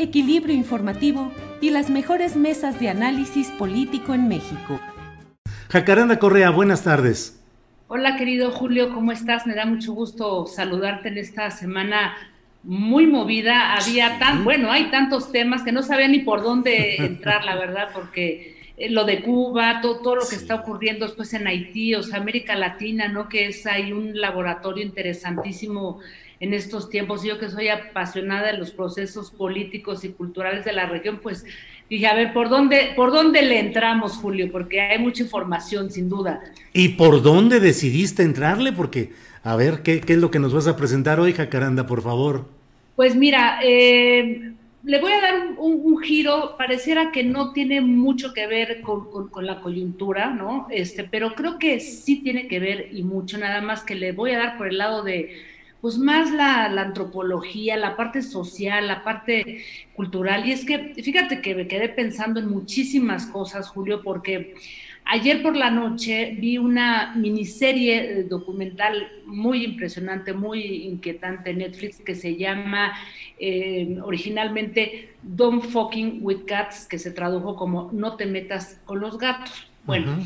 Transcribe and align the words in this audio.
equilibrio 0.00 0.54
informativo 0.54 1.30
y 1.60 1.70
las 1.70 1.90
mejores 1.90 2.34
mesas 2.34 2.80
de 2.80 2.88
análisis 2.88 3.48
político 3.48 4.14
en 4.14 4.28
México. 4.28 4.80
Jacaranda 5.68 6.18
Correa, 6.18 6.50
buenas 6.50 6.84
tardes. 6.84 7.40
Hola 7.88 8.16
querido 8.16 8.50
Julio, 8.50 8.94
¿cómo 8.94 9.12
estás? 9.12 9.46
Me 9.46 9.54
da 9.54 9.66
mucho 9.66 9.92
gusto 9.92 10.46
saludarte 10.46 11.08
en 11.08 11.18
esta 11.18 11.50
semana 11.50 12.16
muy 12.62 13.06
movida. 13.06 13.74
Había 13.74 14.18
tan, 14.18 14.44
bueno, 14.44 14.70
hay 14.70 14.90
tantos 14.90 15.32
temas 15.32 15.62
que 15.62 15.72
no 15.72 15.82
sabía 15.82 16.08
ni 16.08 16.20
por 16.20 16.42
dónde 16.42 16.96
entrar, 16.96 17.44
la 17.44 17.56
verdad, 17.56 17.88
porque 17.92 18.56
eh, 18.76 18.90
lo 18.90 19.04
de 19.04 19.22
Cuba, 19.22 19.80
todo, 19.82 20.00
todo 20.00 20.16
lo 20.16 20.28
que 20.28 20.36
está 20.36 20.56
ocurriendo 20.56 21.04
después 21.06 21.34
en 21.34 21.46
Haití, 21.46 21.94
o 21.94 22.02
sea, 22.02 22.20
América 22.20 22.54
Latina, 22.56 23.08
¿no? 23.08 23.28
Que 23.28 23.46
es 23.46 23.66
ahí 23.66 23.92
un 23.92 24.18
laboratorio 24.18 24.84
interesantísimo 24.84 26.00
en 26.40 26.54
estos 26.54 26.88
tiempos. 26.88 27.22
Yo 27.22 27.38
que 27.38 27.50
soy 27.50 27.68
apasionada 27.68 28.50
de 28.50 28.58
los 28.58 28.70
procesos 28.70 29.30
políticos 29.30 30.04
y 30.04 30.08
culturales 30.08 30.64
de 30.64 30.72
la 30.72 30.86
región, 30.86 31.20
pues 31.22 31.44
dije, 31.88 32.06
a 32.06 32.14
ver, 32.14 32.32
¿por 32.32 32.48
dónde, 32.48 32.92
por 32.96 33.12
dónde 33.12 33.42
le 33.42 33.60
entramos, 33.60 34.16
Julio? 34.16 34.50
Porque 34.50 34.80
hay 34.80 34.98
mucha 34.98 35.22
información, 35.22 35.90
sin 35.90 36.08
duda. 36.08 36.40
¿Y 36.72 36.90
por 36.90 37.22
dónde 37.22 37.60
decidiste 37.60 38.22
entrarle? 38.22 38.72
Porque, 38.72 39.12
a 39.44 39.54
ver, 39.54 39.82
¿qué, 39.82 40.00
qué 40.00 40.14
es 40.14 40.18
lo 40.18 40.30
que 40.30 40.38
nos 40.38 40.54
vas 40.54 40.66
a 40.66 40.76
presentar 40.76 41.20
hoy, 41.20 41.34
Jacaranda, 41.34 41.86
por 41.86 42.02
favor? 42.02 42.48
Pues 42.96 43.14
mira, 43.14 43.60
eh, 43.62 44.52
le 44.82 45.00
voy 45.00 45.12
a 45.12 45.20
dar 45.20 45.34
un, 45.58 45.80
un, 45.84 45.98
giro, 46.02 46.54
pareciera 46.56 47.12
que 47.12 47.22
no 47.22 47.52
tiene 47.52 47.80
mucho 47.80 48.32
que 48.32 48.46
ver 48.46 48.80
con, 48.80 49.10
con, 49.10 49.28
con, 49.28 49.46
la 49.46 49.60
coyuntura, 49.60 50.30
¿no? 50.30 50.66
Este, 50.70 51.04
pero 51.04 51.34
creo 51.34 51.58
que 51.58 51.80
sí 51.80 52.22
tiene 52.22 52.48
que 52.48 52.60
ver 52.60 52.88
y 52.92 53.02
mucho, 53.02 53.36
nada 53.36 53.60
más 53.60 53.82
que 53.82 53.94
le 53.94 54.12
voy 54.12 54.32
a 54.32 54.38
dar 54.38 54.58
por 54.58 54.68
el 54.68 54.78
lado 54.78 55.02
de 55.02 55.34
pues 55.80 55.98
más 55.98 56.30
la, 56.30 56.66
antropología, 56.66 57.76
la 57.76 57.96
parte 57.96 58.22
social, 58.22 58.86
la 58.86 59.02
parte 59.02 59.64
cultural. 59.94 60.46
Y 60.46 60.52
es 60.52 60.64
que, 60.64 60.94
fíjate 61.02 61.40
que 61.40 61.54
me 61.54 61.66
quedé 61.66 61.88
pensando 61.88 62.40
en 62.40 62.48
muchísimas 62.48 63.26
cosas, 63.26 63.68
Julio, 63.68 64.02
porque 64.02 64.54
ayer 65.04 65.42
por 65.42 65.56
la 65.56 65.70
noche 65.70 66.36
vi 66.38 66.58
una 66.58 67.14
miniserie 67.16 68.24
documental 68.24 69.08
muy 69.24 69.64
impresionante, 69.64 70.34
muy 70.34 70.62
inquietante 70.84 71.50
en 71.50 71.58
Netflix 71.58 72.00
que 72.00 72.14
se 72.14 72.36
llama 72.36 72.92
eh, 73.38 73.98
originalmente 74.02 75.14
Don't 75.22 75.64
Fucking 75.64 76.18
with 76.20 76.44
Cats, 76.46 76.86
que 76.86 76.98
se 76.98 77.10
tradujo 77.10 77.56
como 77.56 77.90
No 77.92 78.16
te 78.16 78.26
metas 78.26 78.80
con 78.84 79.00
los 79.00 79.18
gatos. 79.18 79.66
Bueno. 79.84 80.18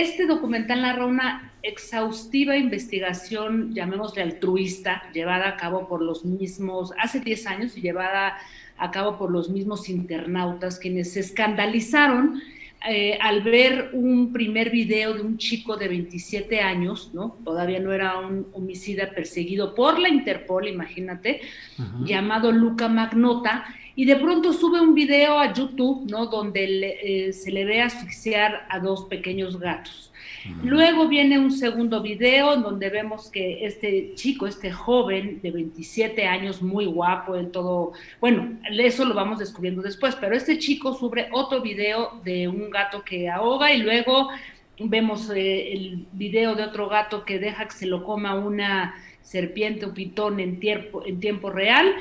Este 0.00 0.24
documental 0.24 0.80
narra 0.80 1.04
una 1.04 1.52
exhaustiva 1.62 2.56
investigación, 2.56 3.74
llamémosle 3.74 4.22
altruista, 4.22 5.02
llevada 5.12 5.46
a 5.46 5.56
cabo 5.58 5.88
por 5.88 6.00
los 6.00 6.24
mismos, 6.24 6.94
hace 6.98 7.20
10 7.20 7.46
años 7.46 7.76
y 7.76 7.82
llevada 7.82 8.38
a 8.78 8.90
cabo 8.90 9.18
por 9.18 9.30
los 9.30 9.50
mismos 9.50 9.90
internautas, 9.90 10.78
quienes 10.78 11.12
se 11.12 11.20
escandalizaron 11.20 12.40
eh, 12.88 13.18
al 13.20 13.42
ver 13.42 13.90
un 13.92 14.32
primer 14.32 14.70
video 14.70 15.12
de 15.12 15.20
un 15.20 15.36
chico 15.36 15.76
de 15.76 15.88
27 15.88 16.62
años, 16.62 17.10
¿no? 17.12 17.36
Todavía 17.44 17.78
no 17.78 17.92
era 17.92 18.18
un 18.20 18.46
homicida 18.54 19.10
perseguido 19.10 19.74
por 19.74 19.98
la 19.98 20.08
Interpol, 20.08 20.66
imagínate, 20.66 21.42
uh 21.78 21.82
-huh. 21.82 22.06
llamado 22.06 22.52
Luca 22.52 22.88
Magnota, 22.88 23.66
y 24.00 24.06
de 24.06 24.16
pronto 24.16 24.54
sube 24.54 24.80
un 24.80 24.94
video 24.94 25.38
a 25.38 25.52
YouTube, 25.52 26.10
¿no? 26.10 26.24
Donde 26.24 26.66
le, 26.66 27.26
eh, 27.28 27.32
se 27.34 27.52
le 27.52 27.66
ve 27.66 27.82
asfixiar 27.82 28.66
a 28.70 28.78
dos 28.78 29.04
pequeños 29.04 29.60
gatos. 29.60 30.10
Uh 30.46 30.48
-huh. 30.48 30.70
Luego 30.70 31.06
viene 31.06 31.38
un 31.38 31.50
segundo 31.50 32.00
video 32.00 32.54
en 32.54 32.62
donde 32.62 32.88
vemos 32.88 33.30
que 33.30 33.66
este 33.66 34.14
chico, 34.14 34.46
este 34.46 34.72
joven 34.72 35.42
de 35.42 35.50
27 35.50 36.26
años, 36.26 36.62
muy 36.62 36.86
guapo, 36.86 37.36
el 37.36 37.50
todo, 37.50 37.92
bueno, 38.22 38.58
eso 38.70 39.04
lo 39.04 39.12
vamos 39.12 39.38
descubriendo 39.38 39.82
después, 39.82 40.16
pero 40.18 40.34
este 40.34 40.58
chico 40.58 40.94
sube 40.94 41.28
otro 41.30 41.60
video 41.60 42.22
de 42.24 42.48
un 42.48 42.70
gato 42.70 43.04
que 43.04 43.28
ahoga 43.28 43.70
y 43.70 43.82
luego 43.82 44.30
vemos 44.78 45.28
eh, 45.28 45.74
el 45.74 46.06
video 46.12 46.54
de 46.54 46.64
otro 46.64 46.88
gato 46.88 47.26
que 47.26 47.38
deja 47.38 47.66
que 47.66 47.74
se 47.74 47.84
lo 47.84 48.02
coma 48.02 48.34
una 48.34 48.94
serpiente 49.20 49.84
o 49.84 49.92
pitón 49.92 50.40
en 50.40 50.58
tiempo, 50.58 51.04
en 51.04 51.20
tiempo 51.20 51.50
real 51.50 51.94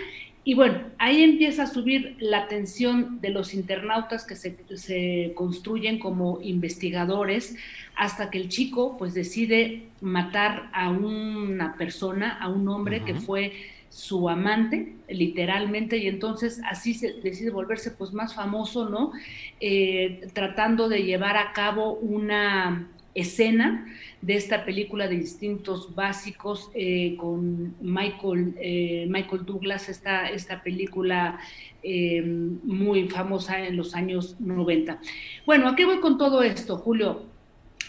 y 0.44 0.54
bueno, 0.54 0.82
ahí 0.98 1.24
empieza 1.24 1.64
a 1.64 1.68
subir 1.68 2.16
la 2.20 2.40
atención 2.40 3.20
de 3.22 3.30
los 3.30 3.54
internautas 3.54 4.26
que 4.26 4.36
se, 4.36 4.58
se, 4.76 5.34
construyen 5.36 6.00
como 6.00 6.40
investigadores 6.42 7.56
hasta 7.96 8.30
que 8.30 8.38
el 8.38 8.50
chico 8.50 8.98
pues 8.98 9.14
decide 9.14 9.84
matar 10.02 10.70
a 10.74 10.90
una 10.90 11.76
persona, 11.76 12.38
a 12.40 12.48
un 12.48 12.68
hombre 12.70 12.98
uh 12.98 13.02
-huh. 13.02 13.06
que 13.06 13.14
fue 13.16 13.52
su 13.90 14.30
amante, 14.30 14.94
literalmente, 15.10 15.98
y 15.98 16.08
entonces 16.08 16.62
así 16.70 16.94
se 16.94 17.14
decide 17.14 17.50
volverse 17.50 17.92
pues 17.92 18.14
más 18.14 18.36
famoso, 18.36 18.88
¿no? 18.88 19.12
Eh, 19.60 20.28
tratando 20.34 20.88
de 20.88 21.04
llevar 21.04 21.38
a 21.38 21.52
cabo 21.54 21.94
una 21.94 22.88
escena 23.20 23.86
de 24.22 24.36
esta 24.36 24.66
película 24.66 25.08
de 25.08 25.16
instintos 25.16 25.96
básicos 25.96 26.70
eh, 26.74 27.16
con 27.18 27.76
Michael, 27.82 28.56
eh, 28.60 29.06
Michael 29.10 29.46
Douglas, 29.46 29.88
esta, 29.90 30.30
esta 30.30 30.62
película 30.62 31.40
eh, 31.84 32.22
muy 32.22 33.08
famosa 33.08 33.66
en 33.66 33.78
los 33.78 33.96
años 33.96 34.36
90. 34.40 35.00
Bueno, 35.46 35.70
¿a 35.70 35.76
qué 35.76 35.86
voy 35.86 36.00
con 36.00 36.18
todo 36.18 36.44
esto, 36.44 36.78
Julio? 36.78 37.26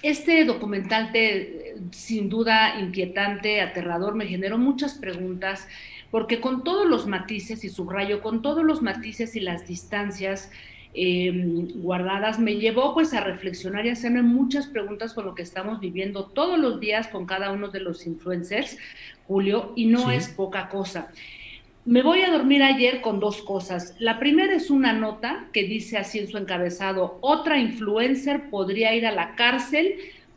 Este 0.02 0.44
documental, 0.44 1.12
te, 1.12 1.74
sin 1.90 2.28
duda 2.28 2.80
inquietante, 2.80 3.60
aterrador, 3.60 4.14
me 4.14 4.26
generó 4.26 4.56
muchas 4.56 4.94
preguntas, 4.94 5.68
porque 6.10 6.40
con 6.40 6.64
todos 6.64 6.88
los 6.88 7.06
matices, 7.06 7.64
y 7.64 7.68
subrayo, 7.68 8.22
con 8.22 8.40
todos 8.40 8.64
los 8.64 8.82
matices 8.82 9.36
y 9.36 9.40
las 9.40 9.66
distancias, 9.66 10.50
eh, 10.92 11.30
guardadas 11.76 12.38
me 12.38 12.56
llevó 12.56 12.94
pues 12.94 13.14
a 13.14 13.20
reflexionar 13.20 13.86
y 13.86 13.90
hacerme 13.90 14.22
muchas 14.22 14.66
preguntas 14.66 15.14
con 15.14 15.24
lo 15.24 15.34
que 15.34 15.42
estamos 15.42 15.80
viviendo 15.80 16.24
todos 16.24 16.58
los 16.58 16.80
días 16.80 17.08
con 17.08 17.26
cada 17.26 17.52
uno 17.52 17.68
de 17.68 17.80
los 17.80 18.06
influencers, 18.06 18.76
Julio, 19.26 19.72
y 19.76 19.86
no 19.86 20.08
sí. 20.08 20.16
es 20.16 20.28
poca 20.28 20.68
cosa. 20.68 21.12
Me 21.84 22.02
voy 22.02 22.22
a 22.22 22.30
dormir 22.30 22.62
ayer 22.62 23.00
con 23.00 23.20
dos 23.20 23.40
cosas. 23.40 23.94
La 23.98 24.18
primera 24.18 24.54
es 24.54 24.70
una 24.70 24.92
nota 24.92 25.46
que 25.52 25.64
dice 25.64 25.96
así 25.96 26.18
en 26.18 26.28
su 26.28 26.36
encabezado, 26.36 27.18
otra 27.20 27.58
influencer 27.58 28.50
podría 28.50 28.94
ir 28.94 29.06
a 29.06 29.12
la 29.12 29.34
cárcel 29.34 29.94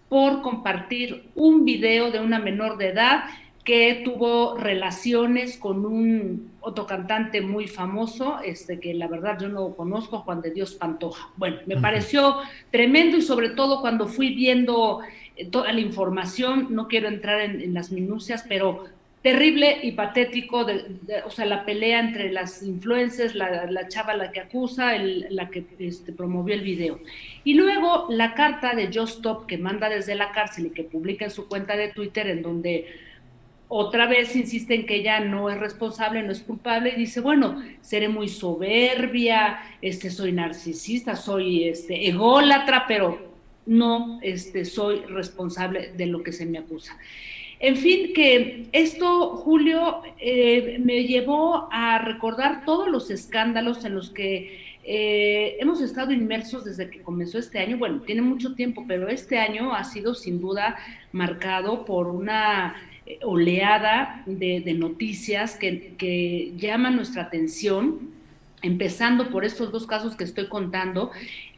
por 0.07 0.41
compartir 0.41 1.23
un 1.35 1.65
video 1.65 2.11
de 2.11 2.19
una 2.19 2.39
menor 2.39 2.77
de 2.77 2.89
edad 2.89 3.23
que 3.63 4.01
tuvo 4.03 4.57
relaciones 4.57 5.57
con 5.57 5.85
un 5.85 6.51
otro 6.59 6.85
cantante 6.85 7.41
muy 7.41 7.67
famoso, 7.67 8.39
este 8.43 8.79
que 8.79 8.93
la 8.93 9.07
verdad 9.07 9.37
yo 9.39 9.49
no 9.49 9.75
conozco, 9.75 10.19
Juan 10.19 10.41
de 10.41 10.51
Dios 10.51 10.73
Pantoja. 10.75 11.29
Bueno, 11.37 11.57
me 11.65 11.75
uh 11.75 11.77
-huh. 11.77 11.81
pareció 11.81 12.37
tremendo 12.71 13.17
y 13.17 13.21
sobre 13.21 13.49
todo 13.49 13.79
cuando 13.81 14.07
fui 14.07 14.33
viendo 14.35 14.99
eh, 15.35 15.45
toda 15.45 15.71
la 15.71 15.79
información, 15.79 16.67
no 16.71 16.87
quiero 16.87 17.07
entrar 17.07 17.39
en, 17.41 17.61
en 17.61 17.73
las 17.73 17.91
minucias, 17.91 18.45
pero 18.47 18.85
terrible 19.21 19.79
y 19.81 19.93
patético, 19.93 20.65
de, 20.65 20.97
o 21.25 21.31
sea, 21.31 21.45
la 21.45 21.63
pelea 21.63 22.01
entre 22.01 22.29
las 22.29 22.61
influencers, 22.61 23.33
la, 23.33 23.71
la 23.71 23.87
chava 23.87 24.13
la 24.15 24.31
que 24.33 24.41
acusa, 24.41 24.95
el, 24.97 25.27
la 25.29 25.49
que 25.49 25.63
este, 25.79 26.11
promovió 26.11 26.53
el 26.53 26.61
video. 26.61 26.99
Y 27.45 27.53
luego 27.53 28.07
la 28.09 28.33
carta 28.33 28.75
de 28.75 28.87
Just 28.87 29.19
Stop 29.19 29.45
que 29.45 29.57
manda 29.57 29.87
desde 29.87 30.15
la 30.15 30.33
cárcel 30.33 30.65
y 30.65 30.69
que 30.71 30.83
publica 30.83 31.23
en 31.23 31.31
su 31.31 31.47
cuenta 31.47 31.77
de 31.77 31.87
Twitter, 31.87 32.27
en 32.27 32.41
donde 32.41 32.85
otra 33.67 34.05
vez 34.05 34.35
insiste 34.35 34.75
en 34.75 34.85
que 34.85 34.95
ella 34.95 35.19
no 35.19 35.49
es 35.49 35.59
responsable, 35.59 36.23
no 36.23 36.31
es 36.31 36.41
culpable, 36.41 36.93
y 36.95 36.99
dice, 36.99 37.21
bueno, 37.21 37.61
seré 37.81 38.07
muy 38.07 38.29
soberbia, 38.29 39.59
este, 39.81 40.09
soy 40.09 40.31
narcisista, 40.31 41.15
soy 41.15 41.67
este, 41.67 42.07
ególatra, 42.07 42.85
pero 42.87 43.33
no 43.65 44.19
este, 44.21 44.65
soy 44.65 44.99
responsable 45.01 45.93
de 45.95 46.05
lo 46.05 46.21
que 46.23 46.31
se 46.31 46.45
me 46.45 46.57
acusa. 46.57 46.97
En 47.59 47.77
fin, 47.77 48.13
que 48.13 48.67
esto, 48.73 49.37
Julio, 49.37 50.01
eh, 50.19 50.79
me 50.83 51.05
llevó 51.05 51.69
a 51.71 51.97
recordar 51.99 52.65
todos 52.65 52.89
los 52.89 53.09
escándalos 53.09 53.85
en 53.85 53.95
los 53.95 54.09
que 54.09 54.75
eh, 54.83 55.55
hemos 55.61 55.81
estado 55.81 56.11
inmersos 56.11 56.65
desde 56.65 56.89
que 56.89 57.01
comenzó 57.01 57.39
este 57.39 57.59
año. 57.59 57.77
Bueno, 57.77 58.01
tiene 58.01 58.21
mucho 58.21 58.53
tiempo, 58.53 58.83
pero 58.85 59.07
este 59.07 59.39
año 59.39 59.73
ha 59.73 59.85
sido 59.85 60.13
sin 60.13 60.41
duda 60.41 60.75
marcado 61.13 61.85
por 61.85 62.07
una 62.07 62.75
oleada 63.23 64.23
de, 64.25 64.73
noticias 64.73 65.55
que, 65.55 66.53
llaman 66.57 66.95
nuestra 66.95 67.23
atención 67.23 68.11
empezando 68.61 69.29
por 69.29 69.43
estos 69.43 69.71
dos 69.71 69.85
casos 69.85 70.15
que 70.15 70.23
estoy 70.23 70.47
contando, 70.47 71.11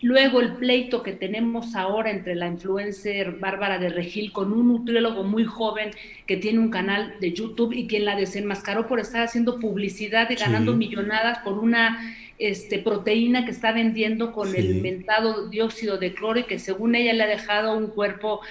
luego 0.06 0.40
el 0.40 0.54
pleito 0.54 1.02
que 1.02 1.14
tenemos 1.14 1.76
ahora 1.76 2.12
entre 2.12 2.36
la 2.36 2.46
influencer 2.46 3.32
Bárbara 3.40 3.80
de 3.80 3.90
Regil 3.90 4.32
con 4.32 4.54
un 4.54 4.68
nutriólogo 4.68 5.24
muy 5.24 5.46
joven 5.46 5.90
que 6.28 6.38
tiene 6.38 6.60
un 6.60 6.70
canal 6.70 7.16
de 7.20 7.34
YouTube 7.34 7.74
y 7.74 7.88
quien 7.88 8.06
la 8.06 8.16
desenmascaró 8.16 8.86
por 8.86 9.00
estar 9.00 9.24
haciendo 9.24 9.60
publicidad 9.60 10.30
y 10.30 10.36
ganando 10.36 10.76
millonadas 10.76 11.40
por 11.40 11.58
una 11.58 12.16
este, 12.38 12.78
proteína 12.78 13.46
que 13.46 13.52
está 13.52 13.72
vendiendo 13.72 14.32
con 14.32 14.56
el 14.56 14.76
inventado 14.76 15.50
dióxido 15.50 15.98
de 15.98 16.14
cloro 16.14 16.42
y 16.42 16.44
que 16.44 16.60
según 16.60 16.94
ella 16.94 17.14
le 17.14 17.24
ha 17.24 17.28
dejado 17.28 17.76
un 17.76 17.88
cuerpo 17.88 18.42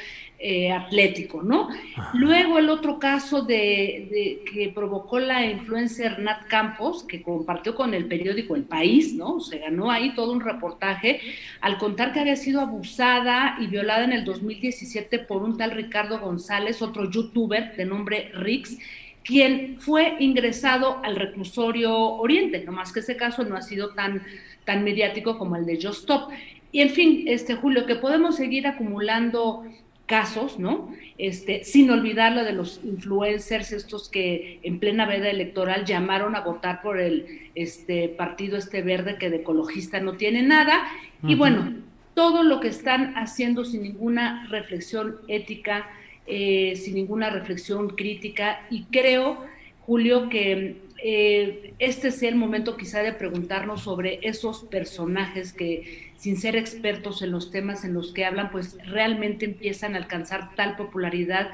eh, 0.47 0.73
atlético, 0.73 1.43
¿no? 1.43 1.69
Luego 2.13 2.59
el 2.59 2.69
otro 2.69 2.99
caso 2.99 3.43
de, 3.43 4.43
que 4.53 4.71
provocó 4.75 5.19
la 5.19 5.47
influencer 5.47 6.19
Nat 6.19 6.49
Campos, 6.49 7.05
que 7.05 7.23
compartió 7.23 7.75
con 7.75 7.95
el 7.95 8.07
periódico 8.07 8.55
El 8.57 8.65
País, 8.65 9.15
¿no? 9.15 9.41
Se 9.41 9.59
ganó 9.59 9.91
ahí 9.91 10.15
todo 10.15 10.33
un 10.33 10.41
reportaje 10.41 11.21
al 11.61 11.79
contar 11.79 12.13
que 12.13 12.21
había 12.21 12.37
sido 12.37 12.61
abusada 12.61 13.57
y 13.61 13.67
violada 13.67 14.05
en 14.05 14.13
el 14.13 14.25
2017 14.25 15.19
por 15.21 15.43
un 15.43 15.57
tal 15.57 15.71
Ricardo 15.71 16.19
González, 16.19 16.83
otro 16.83 17.11
youtuber 17.11 17.77
de 17.77 17.85
nombre 17.85 18.31
Rix, 18.35 18.79
quien 19.25 19.77
fue 19.81 20.17
ingresado 20.21 21.01
al 21.03 21.17
reclusorio 21.17 21.97
Oriente, 21.97 22.63
no 22.65 22.73
más 22.73 22.93
que 22.93 23.01
ese 23.01 23.17
caso 23.17 23.45
no 23.45 23.57
ha 23.57 23.63
sido 23.63 23.95
tan, 23.95 24.23
tan 24.65 24.85
mediático 24.85 25.39
como 25.39 25.57
el 25.57 25.65
de 25.65 25.77
Just 25.77 26.01
Stop. 26.01 26.31
Y 26.71 26.81
en 26.81 26.91
fin, 26.91 27.25
este 27.27 27.55
Julio, 27.55 27.87
que 27.87 27.95
podemos 27.95 28.37
seguir 28.37 28.67
acumulando 28.67 29.65
casos, 30.07 30.59
¿no? 30.59 30.93
Este, 31.17 31.65
sin 31.65 31.91
olvidar 31.91 32.33
lo 32.33 32.45
de 32.45 32.53
los 32.53 32.81
influencers, 32.85 33.73
estos 33.73 34.09
que 34.09 34.61
en 34.63 34.79
plena 34.79 35.07
veda 35.07 35.31
electoral 35.31 35.85
llamaron 35.85 36.37
a 36.37 36.41
votar 36.41 36.83
por 36.83 37.01
el 37.01 37.51
este, 37.55 38.09
partido 38.09 38.57
este 38.57 38.83
verde 38.83 39.17
que 39.19 39.31
de 39.31 39.37
ecologista 39.37 40.01
no 40.01 40.17
tiene 40.17 40.43
nada. 40.43 40.85
Y 41.27 41.37
bueno, 41.37 41.73
todo 42.15 42.43
lo 42.43 42.61
que 42.61 42.69
están 42.69 43.15
haciendo 43.17 43.65
sin 43.65 43.83
ninguna 43.83 44.47
reflexión 44.51 45.17
ética, 45.27 45.89
eh, 46.27 46.75
sin 46.77 46.95
ninguna 46.95 47.31
reflexión 47.31 47.89
crítica. 47.91 48.67
Y 48.71 48.85
creo, 48.85 49.45
Julio, 49.87 50.29
que 50.29 50.83
eh, 51.03 51.75
este 51.79 52.11
sea 52.11 52.29
el 52.29 52.37
momento 52.37 52.77
quizá 52.77 53.03
de 53.03 53.13
preguntarnos 53.13 53.83
sobre 53.83 54.21
esos 54.23 54.65
personajes 54.65 55.53
que 55.53 56.13
sin 56.17 56.37
ser 56.37 56.57
expertos 56.57 57.23
en 57.23 57.31
los 57.31 57.51
temas 57.51 57.85
en 57.85 57.95
los 57.95 58.13
que 58.13 58.25
hablan, 58.25 58.51
pues 58.51 58.79
realmente 58.87 59.45
empiezan 59.45 59.95
a 59.95 59.99
alcanzar 59.99 60.55
tal 60.55 60.77
popularidad 60.77 61.51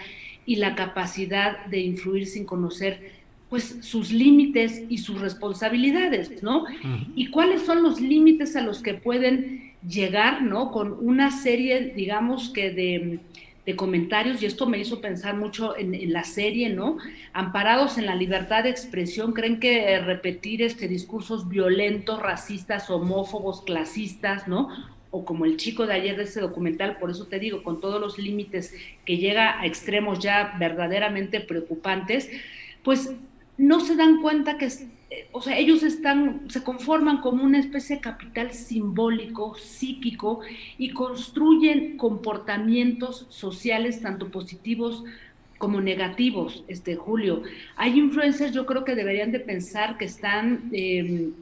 y 0.46 0.56
la 0.56 0.74
capacidad 0.74 1.66
de 1.66 1.80
influir 1.80 2.26
sin 2.26 2.44
conocer 2.44 3.20
pues 3.48 3.78
sus 3.80 4.12
límites 4.12 4.84
y 4.88 4.98
sus 4.98 5.20
responsabilidades, 5.20 6.40
¿no? 6.40 6.66
Y 7.16 7.30
cuáles 7.30 7.62
son 7.62 7.82
los 7.82 8.00
límites 8.00 8.54
a 8.54 8.60
los 8.60 8.80
que 8.80 8.94
pueden 8.94 9.72
llegar, 9.86 10.42
¿no? 10.42 10.70
Con 10.70 10.96
una 11.00 11.32
serie, 11.32 11.92
digamos 11.96 12.50
que 12.50 12.70
de 12.70 13.18
comentarios 13.76 14.42
y 14.42 14.46
esto 14.46 14.66
me 14.66 14.78
hizo 14.78 15.00
pensar 15.00 15.36
mucho 15.36 15.76
en, 15.76 16.12
la 16.12 16.24
serie, 16.24 16.70
¿no? 16.70 16.98
Amparados 17.32 17.98
en 17.98 18.06
la 18.06 18.14
libertad 18.14 18.64
de 18.64 18.70
expresión, 18.70 19.32
creen 19.32 19.60
que 19.60 19.98
repetir 20.00 20.62
este 20.62 20.88
discursos 20.88 21.48
violentos, 21.48 22.20
racistas, 22.20 22.90
homófobos, 22.90 23.62
clasistas, 23.62 24.48
¿no? 24.48 24.68
O 25.10 25.24
como 25.24 25.44
el 25.44 25.56
chico 25.56 25.86
de 25.86 25.94
ayer 25.94 26.16
de 26.16 26.24
ese 26.24 26.40
documental, 26.40 26.98
por 26.98 27.10
eso 27.10 27.26
te 27.26 27.38
digo, 27.38 27.62
con 27.62 27.80
todos 27.80 28.00
los 28.00 28.18
límites 28.18 28.74
que 29.04 29.18
llega 29.18 29.60
a 29.60 29.66
extremos 29.66 30.20
ya 30.20 30.56
verdaderamente 30.58 31.40
preocupantes, 31.40 32.30
pues 32.82 33.12
no 33.58 33.80
se 33.80 33.96
dan 33.96 34.22
cuenta 34.22 34.56
que 34.56 34.66
eh, 34.66 34.88
o 35.32 35.40
sea, 35.42 35.58
ellos 35.58 35.82
están, 35.82 36.48
se 36.48 36.62
conforman 36.62 37.20
como 37.20 37.42
una 37.42 37.58
especie 37.58 37.96
de 37.96 38.02
capital 38.02 38.52
simbólico, 38.52 39.56
psíquico, 39.56 40.40
y 40.78 40.90
construyen 40.90 41.96
comportamientos 41.96 43.26
sociales 43.28 44.00
tanto 44.00 44.30
positivos 44.30 45.04
como 45.58 45.80
negativos, 45.80 46.64
este 46.68 46.96
Julio. 46.96 47.42
Hay 47.76 47.98
influencers, 47.98 48.52
yo 48.52 48.66
creo 48.66 48.84
que 48.84 48.94
deberían 48.94 49.32
de 49.32 49.40
pensar 49.40 49.98
que 49.98 50.06
están 50.06 50.70
em, 50.72 51.32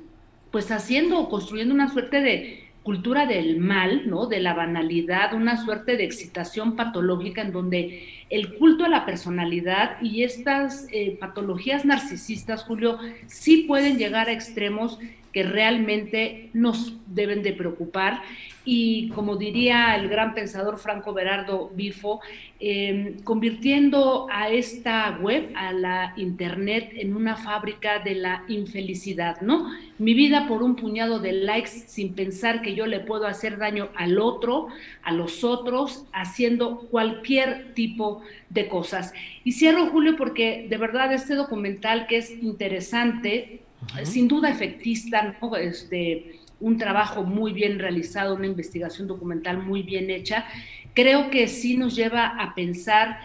pues 0.50 0.70
haciendo 0.70 1.20
o 1.20 1.28
construyendo 1.28 1.74
una 1.74 1.92
suerte 1.92 2.20
de 2.20 2.67
cultura 2.88 3.26
del 3.26 3.58
mal, 3.58 4.08
¿no? 4.08 4.28
De 4.28 4.40
la 4.40 4.54
banalidad, 4.54 5.34
una 5.34 5.62
suerte 5.62 5.98
de 5.98 6.04
excitación 6.04 6.74
patológica 6.74 7.42
en 7.42 7.52
donde 7.52 8.08
el 8.30 8.54
culto 8.54 8.86
a 8.86 8.88
la 8.88 9.04
personalidad 9.04 10.00
y 10.00 10.22
estas 10.22 10.86
eh, 10.90 11.18
patologías 11.20 11.84
narcisistas, 11.84 12.64
Julio, 12.64 12.98
sí 13.26 13.66
pueden 13.68 13.98
llegar 13.98 14.30
a 14.30 14.32
extremos 14.32 14.98
que 15.34 15.42
realmente 15.42 16.48
nos 16.54 16.94
deben 17.08 17.42
de 17.42 17.52
preocupar. 17.52 18.22
Y 18.70 19.08
como 19.14 19.36
diría 19.36 19.96
el 19.96 20.10
gran 20.10 20.34
pensador 20.34 20.78
Franco 20.78 21.14
Berardo 21.14 21.70
Bifo, 21.74 22.20
em, 22.60 23.18
convirtiendo 23.22 24.26
a 24.30 24.50
esta 24.50 25.16
web, 25.22 25.50
a 25.56 25.72
la 25.72 26.12
Internet, 26.18 26.90
en 26.92 27.16
una 27.16 27.36
fábrica 27.36 28.00
de 28.00 28.16
la 28.16 28.44
infelicidad, 28.46 29.40
¿no? 29.40 29.70
Mi 29.98 30.12
vida 30.12 30.46
por 30.46 30.62
un 30.62 30.76
puñado 30.76 31.18
de 31.18 31.32
likes 31.32 31.70
sin 31.86 32.12
pensar 32.12 32.60
que 32.60 32.74
yo 32.74 32.84
le 32.84 33.00
puedo 33.00 33.26
hacer 33.26 33.56
daño 33.56 33.88
al 33.96 34.18
otro, 34.18 34.68
a 35.02 35.12
los 35.12 35.44
otros, 35.44 36.04
haciendo 36.12 36.80
cualquier 36.90 37.72
tipo 37.72 38.20
de 38.50 38.68
cosas. 38.68 39.14
Y 39.44 39.52
cierro, 39.52 39.86
Julio, 39.86 40.14
porque 40.18 40.66
de 40.68 40.76
verdad 40.76 41.10
este 41.14 41.36
documental 41.36 42.06
que 42.06 42.18
es 42.18 42.30
interesante, 42.42 43.62
sin 44.02 44.28
duda 44.28 44.50
efectista, 44.50 45.38
¿no? 45.40 45.56
este, 45.56 46.38
un 46.60 46.78
trabajo 46.78 47.22
muy 47.24 47.52
bien 47.52 47.78
realizado, 47.78 48.34
una 48.34 48.46
investigación 48.46 49.06
documental 49.06 49.58
muy 49.58 49.82
bien 49.82 50.10
hecha, 50.10 50.46
creo 50.94 51.30
que 51.30 51.48
sí 51.48 51.76
nos 51.76 51.94
lleva 51.94 52.26
a 52.26 52.54
pensar 52.54 53.20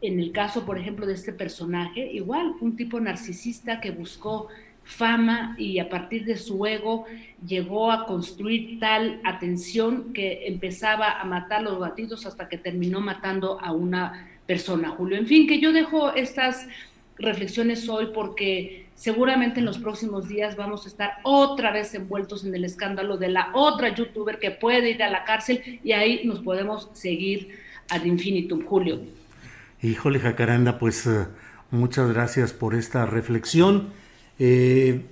en 0.00 0.20
el 0.20 0.30
caso, 0.32 0.64
por 0.64 0.78
ejemplo, 0.78 1.06
de 1.06 1.14
este 1.14 1.32
personaje, 1.32 2.12
igual, 2.12 2.54
un 2.60 2.76
tipo 2.76 3.00
narcisista 3.00 3.80
que 3.80 3.90
buscó 3.90 4.48
fama 4.84 5.56
y 5.58 5.80
a 5.80 5.88
partir 5.88 6.24
de 6.24 6.36
su 6.36 6.64
ego 6.64 7.06
llegó 7.44 7.90
a 7.90 8.06
construir 8.06 8.78
tal 8.78 9.20
atención 9.24 10.12
que 10.12 10.46
empezaba 10.46 11.20
a 11.20 11.24
matar 11.24 11.62
los 11.62 11.80
gatitos 11.80 12.24
hasta 12.24 12.48
que 12.48 12.56
terminó 12.56 13.00
matando 13.00 13.58
a 13.60 13.72
una 13.72 14.28
persona, 14.46 14.90
Julio. 14.90 15.18
En 15.18 15.26
fin, 15.26 15.48
que 15.48 15.58
yo 15.58 15.72
dejo 15.72 16.14
estas 16.14 16.68
reflexiones 17.18 17.88
hoy 17.88 18.08
porque 18.14 18.86
seguramente 18.94 19.60
en 19.60 19.66
los 19.66 19.78
próximos 19.78 20.28
días 20.28 20.56
vamos 20.56 20.86
a 20.86 20.88
estar 20.88 21.12
otra 21.22 21.70
vez 21.70 21.94
envueltos 21.94 22.44
en 22.44 22.54
el 22.54 22.64
escándalo 22.64 23.16
de 23.16 23.28
la 23.28 23.50
otra 23.54 23.94
youtuber 23.94 24.38
que 24.38 24.50
puede 24.50 24.90
ir 24.90 25.02
a 25.02 25.10
la 25.10 25.24
cárcel 25.24 25.80
y 25.84 25.92
ahí 25.92 26.22
nos 26.24 26.40
podemos 26.40 26.90
seguir 26.94 27.50
ad 27.90 28.04
infinitum, 28.04 28.64
Julio. 28.64 29.00
Híjole, 29.82 30.18
Jacaranda, 30.18 30.78
pues 30.78 31.06
eh, 31.06 31.26
muchas 31.70 32.10
gracias 32.12 32.52
por 32.52 32.74
esta 32.74 33.06
reflexión. 33.06 33.90
Eh, 34.38 35.02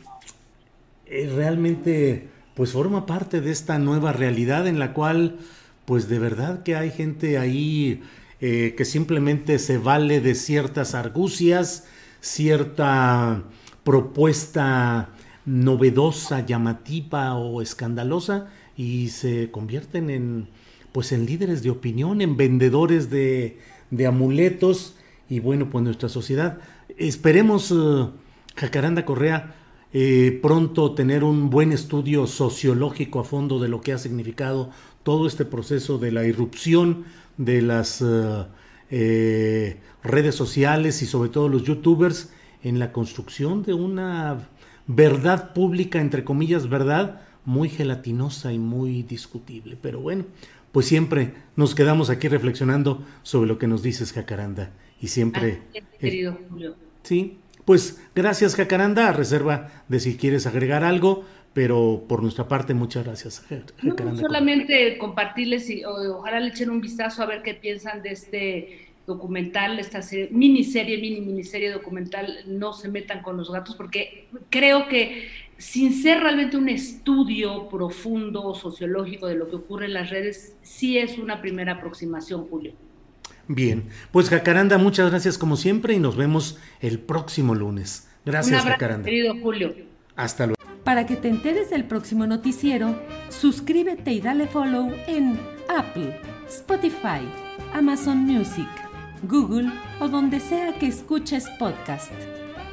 eh, 1.06 1.32
realmente, 1.34 2.28
pues 2.54 2.72
forma 2.72 3.06
parte 3.06 3.40
de 3.40 3.50
esta 3.50 3.78
nueva 3.78 4.12
realidad 4.12 4.66
en 4.66 4.78
la 4.78 4.94
cual, 4.94 5.38
pues 5.84 6.08
de 6.08 6.18
verdad 6.18 6.62
que 6.62 6.76
hay 6.76 6.90
gente 6.90 7.38
ahí 7.38 8.02
que 8.40 8.84
simplemente 8.84 9.58
se 9.58 9.78
vale 9.78 10.20
de 10.20 10.34
ciertas 10.34 10.94
argucias, 10.94 11.88
cierta 12.24 13.44
propuesta 13.84 15.10
novedosa, 15.44 16.46
llamativa 16.46 17.34
o 17.34 17.60
escandalosa 17.60 18.48
y 18.76 19.08
se 19.08 19.50
convierten 19.50 20.08
en 20.08 20.48
pues 20.90 21.12
en 21.12 21.26
líderes 21.26 21.62
de 21.62 21.70
opinión, 21.70 22.20
en 22.20 22.36
vendedores 22.36 23.10
de, 23.10 23.58
de 23.90 24.06
amuletos 24.06 24.94
y 25.28 25.40
bueno, 25.40 25.68
pues 25.68 25.82
nuestra 25.84 26.08
sociedad. 26.08 26.60
Esperemos, 26.96 27.72
eh, 27.72 28.06
Jacaranda 28.54 29.04
Correa, 29.04 29.56
eh, 29.92 30.38
pronto 30.40 30.94
tener 30.94 31.24
un 31.24 31.50
buen 31.50 31.72
estudio 31.72 32.28
sociológico 32.28 33.18
a 33.18 33.24
fondo 33.24 33.58
de 33.58 33.68
lo 33.68 33.80
que 33.80 33.92
ha 33.92 33.98
significado 33.98 34.70
todo 35.02 35.26
este 35.26 35.44
proceso 35.44 35.98
de 35.98 36.12
la 36.12 36.24
irrupción 36.24 37.04
de 37.38 37.60
las 37.60 38.00
eh, 38.96 39.78
redes 40.04 40.36
sociales 40.36 41.02
y 41.02 41.06
sobre 41.06 41.28
todo 41.28 41.48
los 41.48 41.64
youtubers 41.64 42.30
en 42.62 42.78
la 42.78 42.92
construcción 42.92 43.64
de 43.64 43.74
una 43.74 44.48
verdad 44.86 45.52
pública, 45.52 46.00
entre 46.00 46.22
comillas, 46.22 46.68
verdad, 46.68 47.22
muy 47.44 47.68
gelatinosa 47.68 48.52
y 48.52 48.60
muy 48.60 49.02
discutible. 49.02 49.76
Pero 49.82 49.98
bueno, 49.98 50.26
pues 50.70 50.86
siempre 50.86 51.34
nos 51.56 51.74
quedamos 51.74 52.08
aquí 52.08 52.28
reflexionando 52.28 53.04
sobre 53.24 53.48
lo 53.48 53.58
que 53.58 53.66
nos 53.66 53.82
dices, 53.82 54.12
Jacaranda. 54.12 54.70
Y 55.00 55.08
siempre... 55.08 55.62
querido 55.98 56.38
Julio. 56.48 56.76
Sí, 57.02 57.38
pues 57.64 58.00
gracias, 58.14 58.54
Jacaranda, 58.54 59.08
a 59.08 59.12
reserva 59.12 59.82
de 59.88 59.98
si 59.98 60.16
quieres 60.16 60.46
agregar 60.46 60.84
algo, 60.84 61.24
pero 61.54 62.04
por 62.08 62.20
nuestra 62.20 62.46
parte, 62.48 62.74
muchas 62.74 63.04
gracias, 63.04 63.40
Jacaranda. 63.80 64.20
solamente 64.20 64.98
compartirles 64.98 65.70
y 65.70 65.84
ojalá 65.84 66.40
le 66.40 66.48
echen 66.48 66.68
un 66.68 66.80
vistazo 66.80 67.22
a 67.22 67.26
ver 67.26 67.42
qué 67.42 67.54
piensan 67.54 68.02
de 68.02 68.10
este 68.10 68.88
documental, 69.06 69.78
esta 69.78 70.00
miniserie, 70.30 70.98
mini 70.98 71.20
miniserie 71.20 71.70
documental, 71.70 72.38
no 72.46 72.72
se 72.72 72.88
metan 72.88 73.22
con 73.22 73.36
los 73.36 73.52
gatos, 73.52 73.76
porque 73.76 74.26
creo 74.50 74.88
que 74.88 75.28
sin 75.58 75.92
ser 75.92 76.20
realmente 76.20 76.56
un 76.56 76.68
estudio 76.68 77.68
profundo, 77.68 78.54
sociológico 78.54 79.28
de 79.28 79.36
lo 79.36 79.48
que 79.48 79.56
ocurre 79.56 79.86
en 79.86 79.94
las 79.94 80.10
redes, 80.10 80.56
sí 80.62 80.98
es 80.98 81.18
una 81.18 81.40
primera 81.40 81.74
aproximación, 81.74 82.46
Julio. 82.48 82.72
Bien, 83.46 83.84
pues 84.10 84.30
Jacaranda, 84.30 84.78
muchas 84.78 85.10
gracias 85.10 85.38
como 85.38 85.56
siempre 85.56 85.94
y 85.94 85.98
nos 85.98 86.16
vemos 86.16 86.58
el 86.80 86.98
próximo 86.98 87.54
lunes. 87.54 88.08
Gracias, 88.24 88.64
Un 88.64 88.70
Jacaranda. 88.70 89.04
Querido 89.04 89.34
Julio. 89.40 89.74
Hasta 90.16 90.46
luego. 90.46 90.63
Para 90.84 91.06
que 91.06 91.16
te 91.16 91.28
enteres 91.28 91.70
del 91.70 91.84
próximo 91.84 92.26
noticiero, 92.26 92.94
suscríbete 93.30 94.12
y 94.12 94.20
dale 94.20 94.46
follow 94.46 94.92
en 95.06 95.40
Apple, 95.68 96.20
Spotify, 96.46 97.26
Amazon 97.72 98.18
Music 98.18 98.68
Google 99.28 99.70
o 100.00 100.08
donde 100.08 100.40
sea 100.40 100.72
que 100.78 100.86
escuches 100.86 101.48
podcast. 101.58 102.12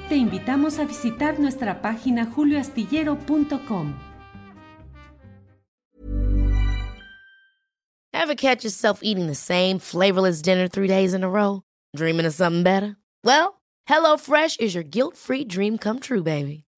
Te 0.09 0.15
invitamos 0.15 0.79
a 0.79 0.85
visitar 0.85 1.39
nuestra 1.39 1.81
página 1.81 2.25
julioastillero.com. 2.25 3.93
Ever 8.13 8.35
catch 8.35 8.63
yourself 8.63 8.99
eating 9.01 9.27
the 9.27 9.35
same 9.35 9.79
flavorless 9.79 10.41
dinner 10.41 10.67
three 10.67 10.87
days 10.87 11.13
in 11.13 11.23
a 11.23 11.29
row? 11.29 11.63
Dreaming 11.95 12.25
of 12.25 12.33
something 12.33 12.61
better? 12.63 12.97
Well, 13.23 13.61
HelloFresh 13.89 14.59
is 14.59 14.75
your 14.75 14.83
guilt-free 14.83 15.45
dream 15.45 15.77
come 15.77 15.99
true, 15.99 16.21
baby. 16.21 16.65